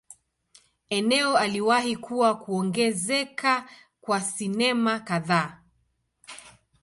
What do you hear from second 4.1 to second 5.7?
sinema kadhaa.